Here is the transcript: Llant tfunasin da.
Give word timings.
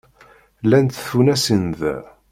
Llant 0.63 0.95
tfunasin 1.05 1.65
da. 1.79 1.95